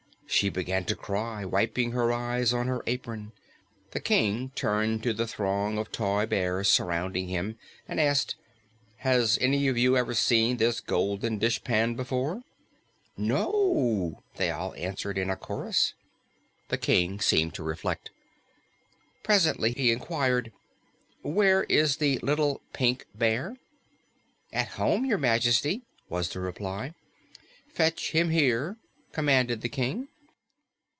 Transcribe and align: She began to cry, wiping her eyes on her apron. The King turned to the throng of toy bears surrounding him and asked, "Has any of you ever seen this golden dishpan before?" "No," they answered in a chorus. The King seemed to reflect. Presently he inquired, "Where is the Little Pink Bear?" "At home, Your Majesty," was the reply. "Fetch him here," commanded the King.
She 0.33 0.47
began 0.49 0.85
to 0.85 0.95
cry, 0.95 1.43
wiping 1.43 1.91
her 1.91 2.11
eyes 2.13 2.53
on 2.53 2.67
her 2.67 2.81
apron. 2.87 3.33
The 3.91 3.99
King 3.99 4.49
turned 4.55 5.03
to 5.03 5.11
the 5.11 5.27
throng 5.27 5.77
of 5.77 5.91
toy 5.91 6.25
bears 6.25 6.69
surrounding 6.69 7.27
him 7.27 7.59
and 7.85 7.99
asked, 7.99 8.37
"Has 8.99 9.37
any 9.41 9.67
of 9.67 9.77
you 9.77 9.97
ever 9.97 10.13
seen 10.13 10.55
this 10.55 10.79
golden 10.79 11.37
dishpan 11.37 11.95
before?" 11.95 12.43
"No," 13.17 14.23
they 14.37 14.49
answered 14.49 15.17
in 15.17 15.29
a 15.29 15.35
chorus. 15.35 15.95
The 16.69 16.77
King 16.77 17.19
seemed 17.19 17.53
to 17.55 17.63
reflect. 17.63 18.09
Presently 19.23 19.73
he 19.73 19.91
inquired, 19.91 20.53
"Where 21.23 21.65
is 21.65 21.97
the 21.97 22.19
Little 22.19 22.61
Pink 22.71 23.05
Bear?" 23.13 23.57
"At 24.53 24.69
home, 24.69 25.03
Your 25.05 25.17
Majesty," 25.19 25.81
was 26.07 26.29
the 26.29 26.39
reply. 26.39 26.93
"Fetch 27.67 28.11
him 28.11 28.29
here," 28.29 28.77
commanded 29.11 29.59
the 29.59 29.69
King. 29.69 30.07